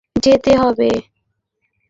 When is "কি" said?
0.37-0.53